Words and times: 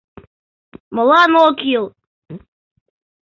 —Молан, 0.95 1.31
ок 1.45 1.53
кӱл! 1.59 1.85